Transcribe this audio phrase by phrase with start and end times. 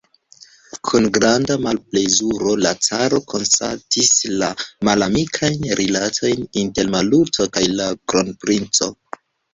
[0.87, 4.09] Kun granda malplezuro la caro konstatis
[4.43, 4.49] la
[4.89, 8.91] malamikajn rilatojn inter Maluto kaj la kronprinco.